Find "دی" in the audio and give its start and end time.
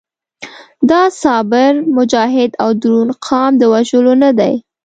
4.39-4.53